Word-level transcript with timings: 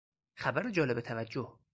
خبر 0.33 0.69
جالب 0.69 0.99
توجه 1.01 1.59